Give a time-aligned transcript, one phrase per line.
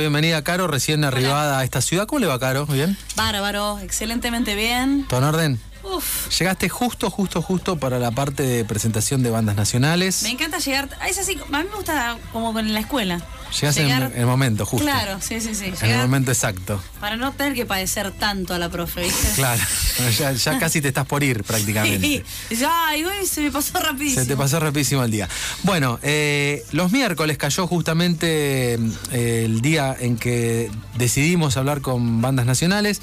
[0.00, 2.06] bienvenida Caro, recién arribada a esta ciudad.
[2.06, 2.66] ¿Cómo le va, Caro?
[2.66, 2.96] ¿Bien?
[3.16, 5.06] Bárbaro, excelentemente bien.
[5.08, 5.60] ¿Todo en orden?
[5.82, 10.22] Uf, Llegaste justo, justo, justo para la parte de presentación de bandas nacionales.
[10.22, 10.88] me encanta llegar.
[11.08, 13.20] Es así, a mí me gusta como en la escuela.
[13.58, 14.84] Llegas en Llegar- el, el momento, justo.
[14.84, 15.72] Claro, sí, sí, sí.
[15.82, 16.82] En el momento exacto.
[17.00, 19.28] Para no tener que padecer tanto a la profe, ¿viste?
[19.36, 19.62] Claro.
[20.18, 22.24] Ya, ya casi te estás por ir prácticamente.
[22.50, 24.22] Y yo, ay, uy, se me pasó rapidísimo.
[24.22, 25.28] Se te pasó rapidísimo el día.
[25.62, 28.74] Bueno, eh, los miércoles cayó justamente
[29.12, 33.00] eh, el día en que decidimos hablar con bandas nacionales.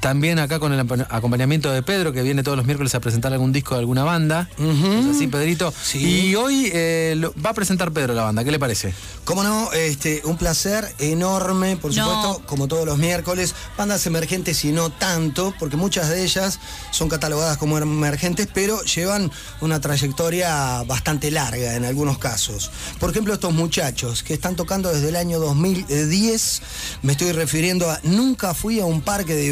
[0.00, 0.80] También acá con el
[1.10, 4.48] acompañamiento de Pedro, que viene todos los miércoles a presentar algún disco de alguna banda.
[4.58, 5.74] ¿Es así, Pedrito?
[5.82, 6.28] Sí.
[6.30, 8.42] Y hoy eh, lo- va a presentar Pedro la banda.
[8.42, 8.94] ¿Qué le parece?
[9.24, 12.04] Cómo no, este, un placer enorme, por No.
[12.04, 13.54] supuesto, como todos los miércoles.
[13.76, 16.58] Bandas emergentes y no tanto, porque muchas de ellas
[16.92, 19.30] son catalogadas como emergentes, pero llevan
[19.60, 22.70] una trayectoria bastante larga en algunos casos.
[22.98, 26.62] Por ejemplo, estos muchachos que están tocando desde el año 2010,
[27.02, 29.44] me estoy refiriendo a Nunca fui a un parque de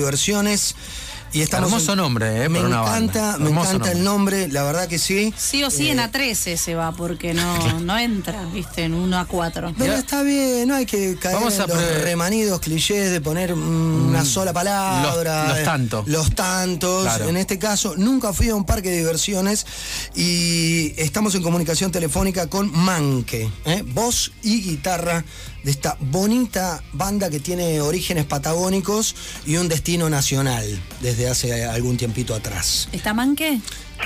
[1.31, 3.39] Y estamos Hermoso nombre, eh, Me para una encanta, banda.
[3.39, 5.35] me Hermoso encanta el nombre, la verdad que sí.
[5.37, 8.85] Sí o sí Eh, en A13 se va, porque no, no entra, ¿viste?
[8.85, 9.75] En 1 a 4.
[9.77, 9.99] Pero Ya.
[9.99, 14.09] está bien, no hay que caer Vamos en a los remanidos clichés de poner mm,
[14.09, 15.03] una sola palabra.
[15.43, 16.03] Los- los eh, tanto.
[16.07, 17.03] Los tantos.
[17.03, 17.29] Claro.
[17.29, 19.67] En este caso, nunca fui a un parque de diversiones
[20.15, 23.83] y estamos en comunicación telefónica con Manque, ¿eh?
[23.87, 25.25] voz y guitarra
[25.63, 29.15] de esta bonita banda que tiene orígenes patagónicos
[29.47, 30.65] y un destino nacional
[31.01, 32.89] desde hace algún tiempito atrás.
[32.93, 33.59] ¿Está manque?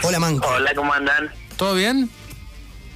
[0.02, 0.46] Hola Manque.
[0.46, 1.30] Hola, ¿cómo andan?
[1.56, 2.10] ¿Todo bien?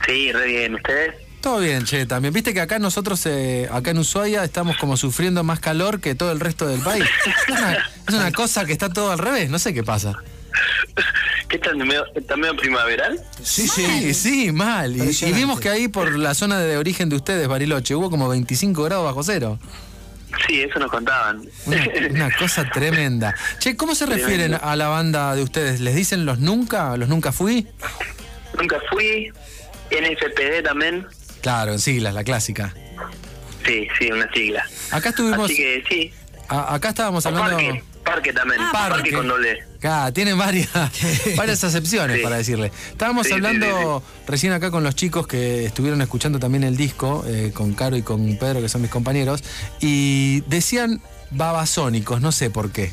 [0.06, 0.74] Sí, re bien.
[0.74, 1.14] ¿Ustedes?
[1.40, 2.34] Todo bien, che, también.
[2.34, 6.32] Viste que acá nosotros, eh, acá en Ushuaia, estamos como sufriendo más calor que todo
[6.32, 7.04] el resto del país.
[7.24, 10.14] Es una, es una cosa que está todo al revés, no sé qué pasa.
[11.48, 11.60] ¿Qué
[12.14, 13.20] ¿Está medio primaveral?
[13.42, 14.96] Sí, Sí, sí, mal.
[14.96, 18.82] Y, vimos que ahí por la zona de origen de ustedes, Bariloche, hubo como 25
[18.82, 19.58] grados bajo cero.
[20.46, 21.42] Sí, eso nos contaban.
[21.66, 23.34] Una, una cosa tremenda.
[23.58, 25.80] Che, ¿cómo se refieren a la banda de ustedes?
[25.80, 26.96] ¿Les dicen los nunca?
[26.96, 27.66] ¿Los nunca fui?
[28.58, 29.30] Nunca fui.
[29.90, 31.06] NFPD también.
[31.42, 32.74] Claro, en siglas, la clásica.
[33.64, 34.64] Sí, sí, una sigla.
[34.90, 35.44] Acá estuvimos.
[35.46, 36.12] Así que sí.
[36.48, 37.56] a- acá estábamos O hablando.
[37.56, 37.82] parque.
[38.04, 38.60] Parque también.
[38.60, 38.90] Ah, parque.
[38.94, 39.12] parque.
[39.12, 39.64] con doble.
[39.80, 40.68] Claro, tienen varias,
[41.36, 42.22] varias acepciones Sí.
[42.22, 42.72] para decirle.
[42.90, 47.24] Estábamos Sí, sí, hablando recién acá con los chicos que estuvieron escuchando también el disco,
[47.26, 49.42] eh, con Caro y con Pedro, que son mis compañeros,
[49.80, 52.92] y decían babasónicos, no sé por qué.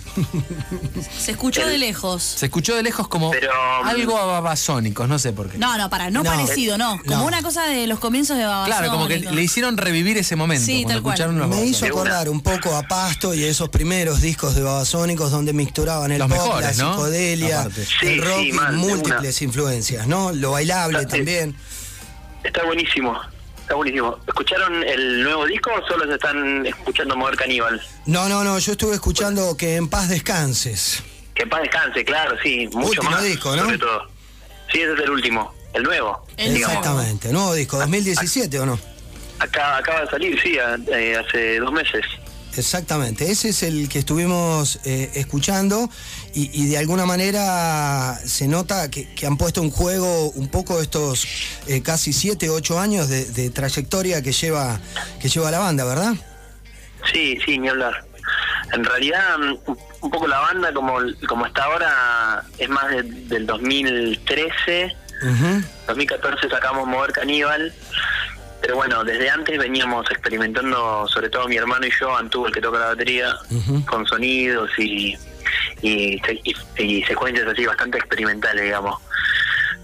[1.19, 2.23] Se escuchó de lejos.
[2.23, 3.51] Se escuchó de lejos como Pero,
[3.83, 5.59] mm, algo a babasónicos, no sé por qué.
[5.59, 6.31] No, no, para, no, No.
[6.31, 6.97] parecido, no.
[7.05, 7.25] Como No.
[7.25, 8.79] una cosa de los comienzos de Babasónicos.
[8.79, 11.13] claro, como que le hicieron revivir ese momento Sí, tal cual.
[11.13, 14.63] escucharon los Me hizo acordar un poco a Pasto y a esos primeros discos de
[14.63, 16.93] Babasónicos donde mixturaban el Los pop, mejores, la ¿no?
[16.93, 17.67] psicodelia.
[17.99, 20.31] Sí, el rock sí, mal, múltiples influencias, ¿no?
[20.31, 21.55] Lo bailable Está- también.
[22.43, 23.19] Está buenísimo.
[23.61, 24.17] Está buenísimo.
[24.27, 27.81] ¿Escucharon el nuevo disco o solo se están escuchando Mover Caníbal?
[28.05, 31.01] No, no, no, yo estuve escuchando que en paz descanses.
[31.33, 32.67] Que en paz descanse, claro, sí.
[32.73, 33.23] Mucho Último más.
[33.23, 33.63] disco, ¿no?
[33.63, 34.07] Sobre todo.
[34.71, 35.53] Sí, ese es el último.
[35.73, 36.25] El nuevo.
[36.37, 36.77] El digamos.
[36.77, 38.79] Exactamente, nuevo disco, 2017 o no?
[39.39, 42.05] Acá, acaba de salir, sí, a- eh, hace dos meses.
[42.55, 45.89] Exactamente, ese es el que estuvimos eh, escuchando
[46.35, 50.79] y, y de alguna manera se nota que, que han puesto en juego un poco
[50.81, 51.25] estos
[51.67, 54.79] eh, casi 7, 8 años de, de trayectoria que lleva,
[55.19, 56.13] que lleva la banda, ¿verdad?
[57.11, 58.05] Sí, sí, ni hablar.
[58.71, 59.71] En realidad, mm,
[60.01, 64.95] un poco la banda como, como está ahora es más de- del 2013.
[65.23, 65.63] Ujú.
[65.87, 67.73] 2014 sacamos Mover Caníbal.
[68.63, 72.61] Pero bueno, desde antes veníamos experimentando, sobre todo mi hermano y yo, Antuvo, el que
[72.61, 73.35] toca la batería,
[73.85, 75.17] con sonidos y,
[75.81, 79.01] y, se- y- y secuencias así bastante experimentales, digamos.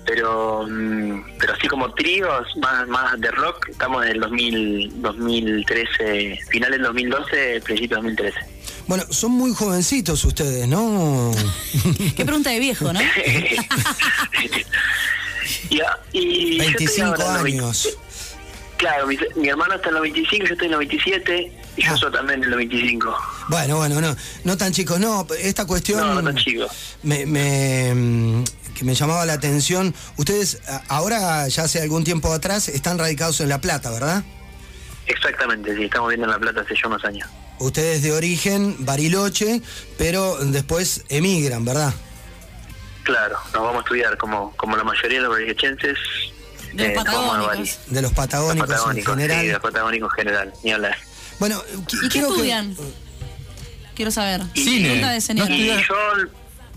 [0.06, 6.40] Pero mm, pero así como tríos más más de rock, estamos en el 2000, 2013,
[6.50, 8.40] final del 2012, principio del 2013.
[8.88, 11.32] Bueno, son muy jovencitos ustedes, ¿no?
[12.16, 13.02] Qué pregunta de viejo, ¿no?
[15.70, 17.98] y, a- y yo estoy 25 ahora en los 20 años.
[18.80, 21.92] Claro, mi, mi hermano está en los 25, yo estoy en los 27 y yo
[21.94, 21.98] Ah.
[21.98, 23.14] soy también en los 25.
[23.50, 24.16] Bueno, bueno, no,
[24.46, 26.00] no tan chicos, no, esta cuestión...
[26.00, 26.72] No, no chicos.
[27.04, 28.44] me, me, mm,
[28.78, 29.94] que me llamaba la atención.
[30.16, 34.24] Ustedes ahora, ya hace algún tiempo atrás, están radicados en La Plata, ¿verdad?
[35.08, 37.28] Exactamente, sí, estamos viendo en La Plata hace ya unos años.
[37.60, 39.62] Ustedes de origen Bariloche,
[39.98, 41.94] pero después emigran, ¿verdad?
[43.04, 45.98] Claro, nos vamos a estudiar como, como la mayoría de los barichenses.
[46.74, 46.96] De los Bari.
[46.96, 47.80] patagónicos.
[47.88, 49.42] De los patagónicos, Los patagónicos, en general.
[49.46, 50.98] Sí, los patagónicos en general, ni hablar.
[51.40, 51.62] Bueno,
[52.04, 52.76] ¿Y qué que- estudian?
[53.96, 54.42] Quiero saber.
[54.56, 54.90] Cine.
[54.90, 55.96] De Y estudia- yo,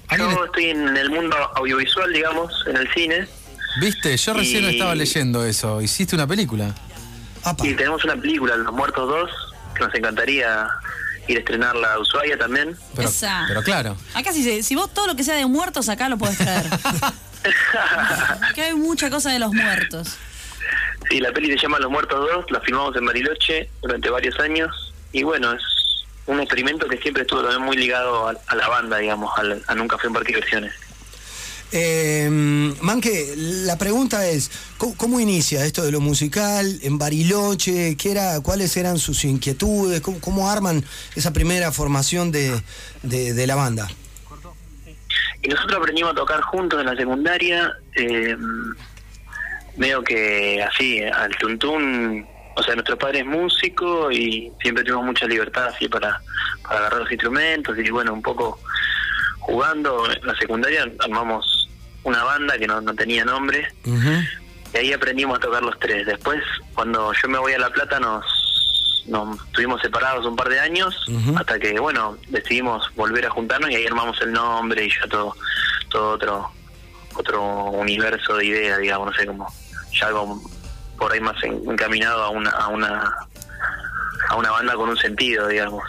[0.08, 3.28] ¿Alguien yo es- estoy en el mundo audiovisual, digamos, en el cine,
[3.80, 5.80] Viste, yo recién Y- estaba leyendo eso.
[5.80, 6.74] ¿Hiciste una película?
[7.42, 9.30] Apa, y tenemos una película, Los Muertos 2,
[9.74, 10.68] que nos encantaría
[11.26, 12.76] ir a estrenarla a Ushuaia también.
[12.94, 13.44] Pero, Esa.
[13.48, 13.96] pero claro.
[14.12, 16.66] Acá si, se- si vos todo lo que sea de muertos acá lo podés traer.
[18.42, 20.08] Acá hay mucha cosa de los muertos.
[21.10, 24.94] Sí, la peli se llama Los Muertos 2, la filmamos en Bariloche durante varios años
[25.12, 25.62] y bueno, es
[26.26, 29.74] un experimento que siempre estuvo también muy ligado a, a la banda, digamos, al- a,
[29.74, 30.72] Nunca fue un parque de diversiones.
[31.72, 32.28] eh,
[32.80, 37.96] Manque, la pregunta es, ¿cómo, cómo inicia esto de lo musical en Bariloche?
[37.96, 40.00] ¿Qué era, ¿Cuáles eran sus inquietudes?
[40.00, 40.84] ¿Cómo, cómo arman
[41.16, 42.62] esa primera formación de,
[43.02, 43.88] de- de la banda?
[45.42, 48.36] Y nosotros aprendimos a tocar juntos en la secundaria, eh,
[49.76, 55.26] veo que así, al tuntún, o sea, nuestro padre es músico y siempre tuvimos mucha
[55.26, 56.20] libertad así para,
[56.62, 58.60] para agarrar los instrumentos y bueno, un poco
[59.40, 60.10] jugando.
[60.10, 61.68] En la secundaria armamos
[62.04, 63.68] una banda que no, no tenía nombre.
[64.74, 66.06] Y ahí aprendimos a tocar los tres.
[66.06, 66.42] Después,
[66.74, 68.24] cuando yo me voy a La Plata, nos,
[69.06, 70.94] nos estuvimos separados un par de años,
[71.36, 75.34] hasta que, bueno, decidimos volver a juntarnos y ahí armamos el nombre y ya todo,
[75.90, 76.50] todo otro
[77.14, 79.46] otro universo de ideas, digamos, no sé cómo,
[79.92, 80.40] ya algo
[80.98, 83.12] por ahí más en- encaminado a una, a una
[84.28, 85.82] a una banda con un sentido, digamos.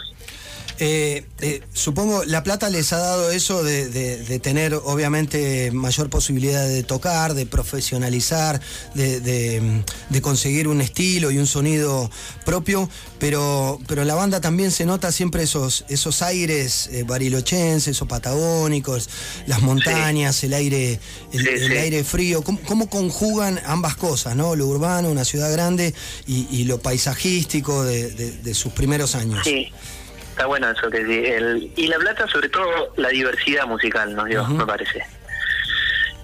[0.80, 6.10] Eh, eh, supongo, La Plata les ha dado eso de, de- de tener obviamente mayor
[6.10, 8.60] posibilidad de tocar, de profesionalizar,
[8.94, 9.82] de,
[10.20, 12.10] conseguir un estilo y un sonido
[12.44, 12.88] propio,
[13.20, 18.08] pero, pero en la banda también se nota siempre esos, esos aires eh, barilochenses o
[18.08, 19.08] patagónicos,
[19.46, 20.98] las montañas, el aire,
[21.32, 21.76] el, Sí, el sí.
[21.78, 24.56] aire frío, ¿Cómo, cómo conjugan ambas cosas, ¿no?
[24.56, 25.94] Lo urbano, una ciudad grande,
[26.26, 29.40] y, y lo paisajístico de sus primeros años.
[29.44, 29.68] Sí,
[30.34, 31.22] está bueno eso que sí.
[31.26, 35.04] El, y La Plata, sobre todo, la diversidad musical nos dio, me parece.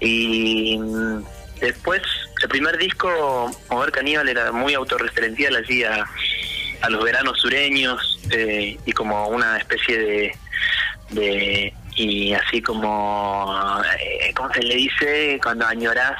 [0.01, 1.23] Y mm,
[1.61, 2.01] después,
[2.43, 6.05] el primer disco, Mover Caníbal, era muy autorreferencial, hacía
[6.81, 10.37] a los veranos sureños eh, y como una especie de.
[11.11, 13.81] de y así como.
[13.99, 15.39] eh, ¿Cómo se le dice?
[15.41, 16.17] Cuando añorás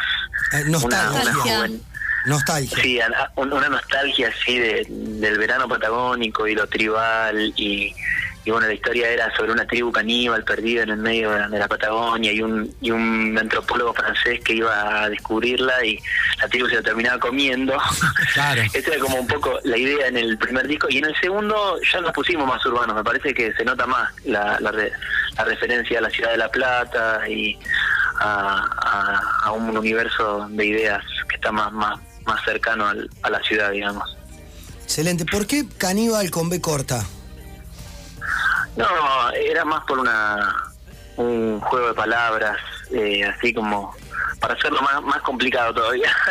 [0.53, 1.21] Eh, nostalgia.
[1.23, 1.81] una juven-
[2.25, 2.77] Nostalgia.
[2.81, 2.99] Sí,
[3.35, 7.93] una nostalgia así de- del verano patagónico y lo tribal y,
[8.43, 11.47] y bueno, la historia era sobre una tribu caníbal perdida en el medio de la,
[11.47, 15.99] de la Patagonia y un, y un antropólogo francés que iba a descubrirla y
[16.41, 17.77] la tribu se la terminaba comiendo.
[18.33, 18.61] Claro.
[18.73, 21.77] Esa era como un poco la idea en el primer disco y en el segundo
[21.91, 24.91] ya nos pusimos más urbanos, me parece que se nota más la, la, re-
[25.37, 27.57] la referencia a la ciudad de La Plata y
[28.21, 33.29] a, a- a un universo de ideas que está más, más, más cercano al- a
[33.29, 34.03] la ciudad, digamos.
[34.83, 35.25] Excelente.
[35.25, 37.05] ¿Por qué caníbal con B corta?
[38.75, 38.85] No,
[39.31, 40.55] era más por una
[41.17, 42.57] un juego de palabras,
[42.91, 43.93] eh, así como
[44.39, 46.11] para hacerlo más, más complicado todavía.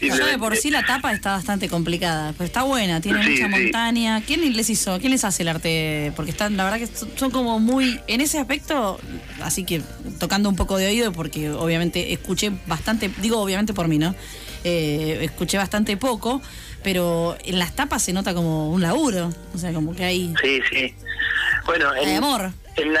[0.00, 3.44] Ya de por sí la tapa está bastante complicada, pero está buena, tiene Sí, mucha
[3.44, 3.48] sí.
[3.62, 4.20] montaña.
[4.26, 4.98] ¿Quién les hizo?
[4.98, 6.12] ¿Quién les hace el arte?
[6.16, 8.98] Porque están, la verdad que son son como muy, en ese aspecto,
[9.42, 9.82] así que
[10.18, 14.16] tocando un poco de oído, porque obviamente escuché bastante, digo obviamente por mí, ¿no?
[14.64, 16.40] Eh, escuché bastante poco,
[16.82, 20.60] pero en las tapas se nota como un laburo, o sea, como que hay, Sí,
[20.70, 20.94] sí.
[21.64, 22.50] Bueno, hay en, amor.
[22.76, 23.00] en la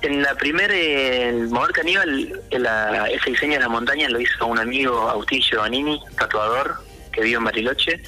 [0.00, 4.46] en la primera, el Mover Caníbal, en la- ese diseño de la montaña lo hizo
[4.46, 6.76] un amigo, Agustín Giovannini, tatuador,
[7.12, 8.00] que vive en Bariloche.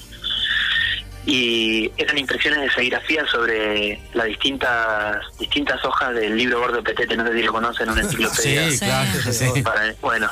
[1.27, 7.27] Y eran impresiones de serigrafía sobre las distintas distintas hojas del libro Gordo Petete, no
[7.27, 8.71] sé si lo conocen, una enciclopedia.
[8.71, 8.85] Sí, Sí.
[8.87, 9.63] claro, sí.
[9.63, 10.31] Para- bueno,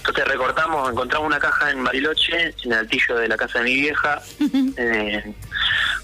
[0.00, 3.74] entonces recortamos, encontramos una caja en Bariloche, en el altillo de la casa de mi
[3.76, 4.20] vieja,
[4.76, 5.32] eh,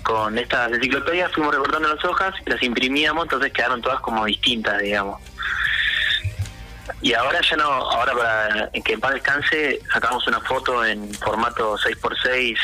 [0.02, 5.20] con estas enciclopedias fuimos recortando las hojas las imprimíamos, entonces quedaron todas como distintas, digamos.
[7.02, 11.76] Y ahora ya no, ahora para que en paz descanse, sacamos una foto en formato
[11.78, 12.56] 6x6,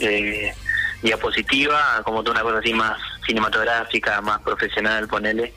[0.00, 0.54] eh,
[1.02, 5.54] diapositiva, como toda una cosa así más cinematográfica, más profesional, ponele.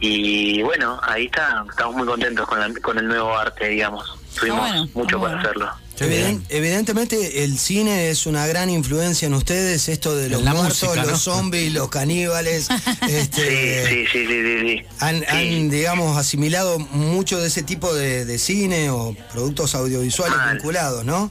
[0.00, 4.18] Y bueno, ahí está, estamos muy contentos con, la- con el nuevo arte, digamos.
[4.38, 5.38] Tuvimos bueno, mucho está para bueno.
[5.40, 5.70] hacerlo.
[6.00, 11.02] Eviden- evidentemente el cine es una gran influencia en ustedes, esto de los muertos, música,
[11.04, 11.10] ¿no?
[11.10, 12.68] los zombies, los caníbales.
[13.08, 14.60] este, Sí, sí, sí, sí, sí.
[14.78, 14.84] sí.
[15.00, 15.24] Han, Sí.
[15.28, 20.54] han, digamos, asimilado mucho de ese tipo de, de cine o productos audiovisuales Mal.
[20.54, 21.30] vinculados, ¿no?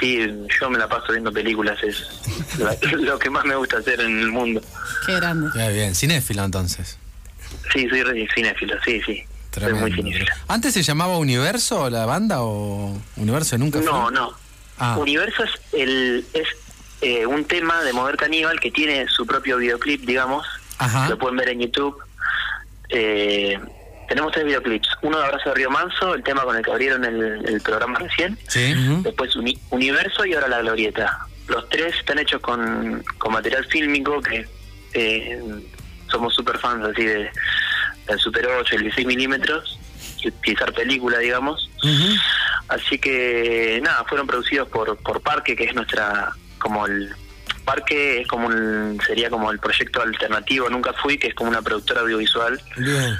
[0.00, 0.18] Sí,
[0.60, 2.04] yo me la paso viendo películas, es
[2.58, 4.62] la- lo que más me gusta hacer en el mundo.
[5.04, 5.50] Qué grande.
[5.72, 6.96] Bien, cinéfilo entonces.
[7.72, 9.22] Sí, soy re cinéfilo, sí, sí.
[9.74, 10.26] Muy.
[10.48, 13.86] ¿Antes se llamaba Universo la banda o Universo nunca fue?
[13.90, 14.32] No, no.
[14.78, 14.96] Ah.
[14.98, 16.48] Universo es, el, es
[17.00, 20.46] eh, un tema de Mover Caníbal que tiene su propio videoclip, digamos.
[20.78, 21.08] Ajá.
[21.08, 21.96] Lo pueden ver en YouTube.
[22.88, 23.58] Eh,
[24.08, 24.88] tenemos tres videoclips.
[25.02, 27.98] Uno de Abrazo de Río Manso, el tema con el que abrieron el, el programa
[27.98, 28.38] recién.
[28.48, 28.74] Sí.
[29.02, 31.26] Después Uni- Universo y ahora La Glorieta.
[31.46, 34.46] Los tres están hechos con, con material fílmico que
[34.94, 35.40] eh,
[36.08, 37.30] somos super fans así de
[38.06, 39.78] del Super 8 y el 16 milímetros
[40.26, 41.68] utilizar película, digamos.
[42.68, 47.14] Así que nada, fueron producidos por, por Parque, que es nuestra, como el
[47.64, 51.60] Parque es como un, sería como el proyecto alternativo, nunca fui, que es como una
[51.62, 53.16] productora audiovisual Bien.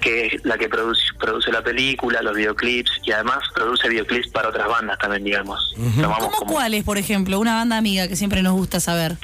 [0.00, 4.48] que es la que produce, produce la película, los videoclips y además produce videoclips para
[4.48, 5.74] otras bandas también, digamos.
[5.76, 7.38] ¿Cómo como- cuáles, por ejemplo?
[7.38, 9.16] Una banda amiga que siempre nos gusta saber.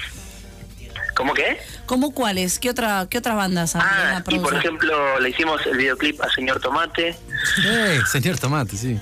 [1.15, 1.61] ¿Cómo qué?
[1.87, 2.59] ¿Cómo cuáles?
[2.59, 6.61] ¿Qué, otra, qué otras bandas Ah, y por ejemplo le hicimos el videoclip a Señor
[6.61, 7.15] Tomate,
[7.67, 8.99] Eh, señor Tomate, sí.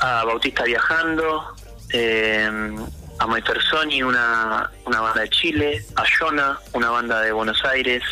[0.00, 1.54] a Bautista Viajando,
[1.92, 2.50] eh,
[3.18, 8.02] a Mayfer Sony, una, una banda de Chile, a Yona, una banda de Buenos Aires,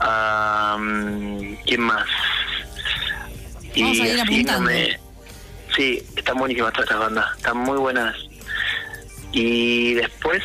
[0.00, 0.76] a...
[0.78, 2.06] mm, ¿Quién más?
[3.76, 4.70] Vamos a ir así apuntando.
[4.70, 5.00] me-
[5.74, 8.14] Sí, están buenísimas todas estas bandas, están muy buenas.
[9.32, 10.40] Y después...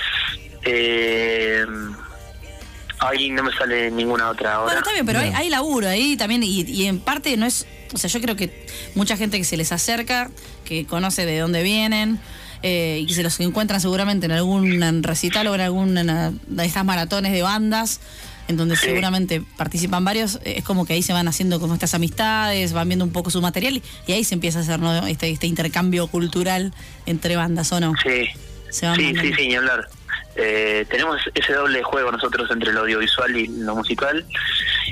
[0.65, 1.65] Eh,
[2.99, 4.65] ahí no me sale ninguna otra ahora.
[4.65, 7.65] Bueno, está bien, pero hay, hay laburo ahí también, y, y en parte no es.
[7.93, 10.29] O sea, yo creo que mucha gente que se les acerca,
[10.65, 12.19] que conoce de dónde vienen,
[12.61, 16.85] eh, y que se los encuentran seguramente en algún recital o en alguna de estas
[16.85, 17.99] maratones de bandas,
[18.47, 18.87] en donde Sí.
[18.87, 22.89] seguramente participan varios, eh, es como que ahí se van haciendo como estas amistades, van
[22.89, 25.07] viendo un poco su material, y, y ahí se empieza a hacer ¿no?
[25.07, 26.73] este, este intercambio cultural
[27.05, 27.93] entre bandas, ¿o no?
[28.03, 28.25] Sí,
[28.69, 29.35] Se van sí, mandando.
[29.35, 29.87] sí, sí, ni hablar.
[30.35, 34.25] Eh, tenemos ese doble juego nosotros entre lo audiovisual y lo musical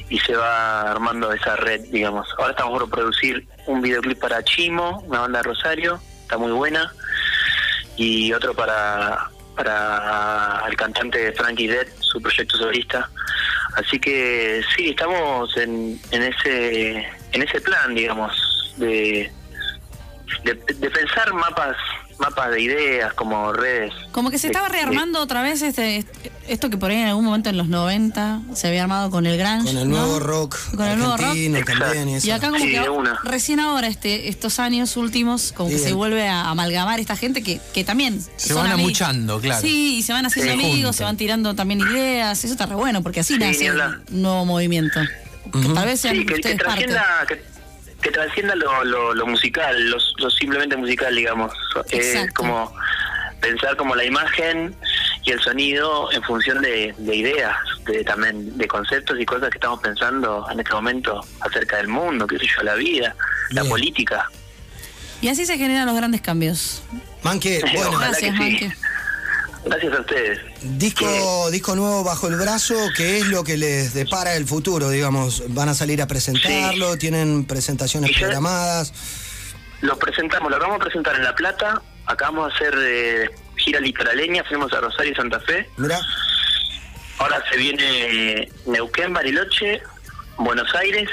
[0.09, 2.27] y se va armando esa red, digamos.
[2.37, 6.91] Ahora estamos por producir un videoclip para Chimo, una banda de Rosario, está muy buena,
[7.95, 13.09] y otro para para el cantante Frankie Dead, su proyecto solista.
[13.75, 19.31] Así que sí, estamos en, en ese en ese plan, digamos, de,
[20.43, 21.75] de, de pensar mapas
[22.19, 23.93] mapas de ideas como redes.
[24.11, 26.05] Como que se estaba de- rearmando otra vez este,
[26.47, 29.37] esto que por ahí en algún momento en los 90 se había armado con el
[29.37, 29.65] grunge.
[29.67, 29.97] Con el ¿no?
[29.97, 31.25] nuevo rock Con el nuevo rock.
[31.27, 32.09] también.
[32.09, 32.33] Y, Y eso.
[32.33, 33.19] acá como Sí, que una.
[33.23, 35.87] recién ahora, este, estos años últimos, como que Bien.
[35.87, 39.61] se vuelve a amalgamar esta gente que, que también Se son van amuchando, claro.
[39.61, 42.75] Sí, y se van haciendo Se amigos, se van tirando también ideas, eso está re
[42.75, 44.99] bueno, porque así Sí, nace un nuevo movimiento.
[45.53, 47.41] Que tal vez sean Sí, que, que trascienda, que,
[48.07, 51.51] que trascienda lo, lo, lo musical, lo, lo simplemente musical, digamos.
[51.89, 52.73] Es como
[53.41, 54.73] pensar como la imagen
[55.23, 59.57] y el sonido en función de, de ideas, de también de conceptos y cosas que
[59.57, 63.15] estamos pensando en este momento acerca del mundo, qué sé yo, la vida,
[63.51, 64.29] la política.
[65.21, 66.83] Y así se generan los grandes cambios.
[67.23, 68.39] Manque, bueno, Gracias, que sí.
[68.39, 68.77] Manque.
[69.69, 70.39] Gracias a ustedes.
[70.77, 74.89] disco, disco nuevo bajo el brazo, ¿qué es lo que les depara el futuro?
[74.89, 76.97] Digamos, ¿van a salir a presentarlo?
[76.97, 78.93] ¿Tienen presentaciones ya- programadas?
[79.81, 81.81] Lo presentamos, lo vamos a presentar en La Plata.
[82.05, 85.69] Acabamos de hacer eh, gira litoraleña, fuimos a Rosario y Santa Fe.
[85.77, 85.99] Mira,
[87.19, 89.81] Ahora se viene Neuquén, Bariloche,
[90.37, 91.09] Buenos Aires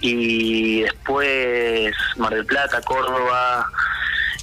[0.00, 3.70] y después Mar del Plata, Córdoba,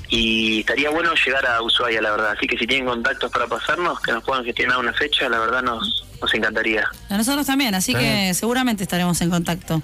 [0.09, 2.31] y estaría bueno llegar a Ushuaia, la verdad.
[2.37, 5.63] Así que si tienen contactos para pasarnos, que nos puedan gestionar una fecha, la verdad
[5.63, 6.87] nos, nos encantaría.
[7.09, 9.81] A nosotros también, así que seguramente estaremos en contacto.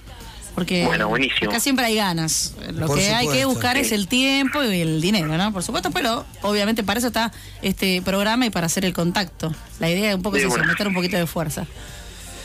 [0.56, 1.50] Porque Bueno, buenísimo.
[1.50, 2.53] acá siempre hay ganas.
[2.74, 5.51] Lo Por que hay que buscar es el tiempo y el dinero, ¿no?
[5.51, 7.32] Por supuesto, pero obviamente para eso está
[7.63, 9.51] este programa y para hacer el contacto.
[9.80, 10.68] La idea un poco De es eso, una.
[10.68, 11.65] meter un poquito de fuerza.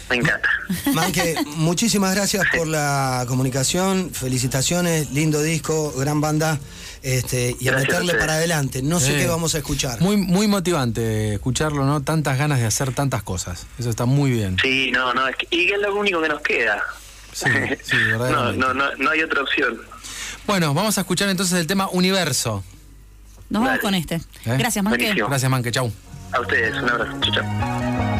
[0.08, 0.48] Me encanta.
[0.94, 6.58] Manque, muchísimas gracias por la comunicación, felicitaciones, lindo disco, gran banda,
[7.02, 8.82] este, y a Gracias a meterle para adelante.
[8.82, 9.12] No sé Sí.
[9.18, 10.00] qué vamos a escuchar.
[10.00, 12.02] Muy, muy motivante escucharlo, ¿no?
[12.02, 13.66] Tantas ganas de hacer tantas cosas.
[13.78, 14.56] Eso está muy bien.
[14.62, 16.82] Sí, no, no, es que, y es lo único que nos queda.
[17.32, 17.46] Sí,
[17.84, 19.80] sí, no, no, no, no hay otra opción.
[20.46, 22.64] Bueno, vamos a escuchar entonces el tema Universo.
[23.50, 24.16] Nos vamos con este.
[24.16, 24.20] ¿Eh?
[24.58, 25.04] Gracias, Manque.
[25.04, 25.28] Buenísimo.
[25.28, 25.70] Gracias, Manque.
[25.72, 25.92] Chau.
[26.32, 27.18] A ustedes, un abrazo.
[27.20, 28.17] Chau, chau.